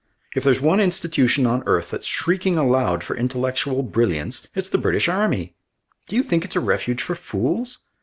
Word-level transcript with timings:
If 0.35 0.43
there's 0.43 0.59
one 0.59 0.79
institution 0.79 1.45
on 1.45 1.61
earth 1.67 1.91
that's 1.91 2.07
shrieking 2.07 2.57
aloud 2.57 3.03
for 3.03 3.15
intellectual 3.15 3.83
brilliance, 3.83 4.47
it's 4.55 4.69
the 4.69 4.79
British 4.79 5.07
Army! 5.07 5.53
Do 6.07 6.15
you 6.15 6.23
think 6.23 6.43
it's 6.43 6.55
a 6.55 6.59
refuge 6.59 7.03
for 7.03 7.13
fools? 7.13 7.83